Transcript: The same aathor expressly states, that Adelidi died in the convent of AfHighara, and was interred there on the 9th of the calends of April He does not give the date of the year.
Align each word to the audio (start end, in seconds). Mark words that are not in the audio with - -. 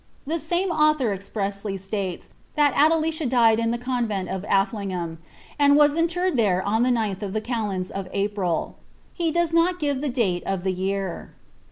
The 0.25 0.39
same 0.39 0.71
aathor 0.71 1.13
expressly 1.13 1.77
states, 1.77 2.29
that 2.55 2.73
Adelidi 2.73 3.29
died 3.29 3.59
in 3.59 3.69
the 3.69 3.77
convent 3.77 4.29
of 4.29 4.41
AfHighara, 4.41 5.19
and 5.59 5.75
was 5.75 5.95
interred 5.95 6.37
there 6.37 6.63
on 6.63 6.81
the 6.81 6.89
9th 6.89 7.21
of 7.21 7.33
the 7.33 7.39
calends 7.41 7.91
of 7.91 8.07
April 8.11 8.77
He 9.13 9.29
does 9.29 9.53
not 9.53 9.77
give 9.77 10.01
the 10.01 10.09
date 10.09 10.41
of 10.47 10.63
the 10.63 10.73
year. 10.73 11.35